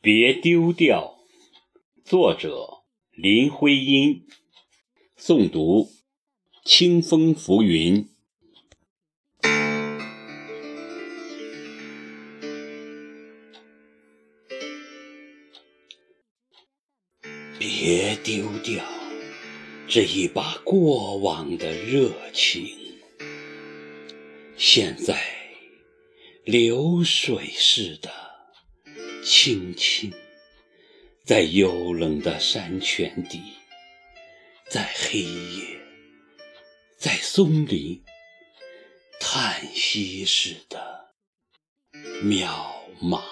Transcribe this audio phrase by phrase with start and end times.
[0.00, 1.18] 别丢掉。
[2.04, 4.26] 作者：林徽因。
[5.18, 5.90] 诵读：
[6.64, 8.08] 清风浮云。
[17.58, 18.82] 别丢掉
[19.86, 22.74] 这一把过往的热情，
[24.56, 25.39] 现在
[26.50, 28.10] 流水似的
[29.22, 30.12] 轻轻，
[31.24, 33.40] 在幽冷的山泉底，
[34.68, 35.80] 在黑夜，
[36.98, 38.02] 在松林，
[39.20, 41.12] 叹息似的
[42.24, 42.48] 渺
[43.00, 43.22] 茫。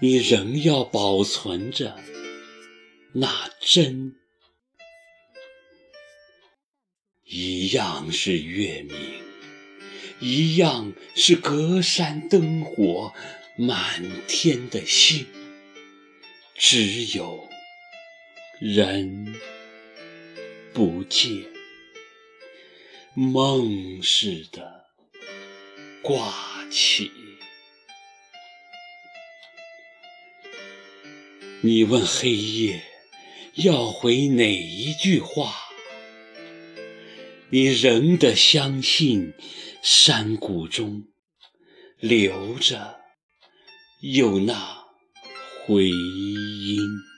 [0.00, 1.98] 你仍要保存着
[3.12, 4.14] 那真，
[7.24, 8.96] 一样是月明，
[10.20, 13.12] 一样是隔山灯火
[13.56, 15.26] 满天的星，
[16.56, 17.48] 只有
[18.58, 19.34] 人
[20.72, 21.44] 不见，
[23.14, 24.86] 梦似的
[26.02, 26.34] 挂
[26.68, 27.12] 起。
[31.60, 32.82] 你问黑夜
[33.54, 35.67] 要回哪一句话？
[37.50, 39.32] 你仍得相信
[39.82, 41.04] 山谷中
[41.98, 42.96] 留着
[44.02, 44.84] 有那
[45.66, 47.17] 回音。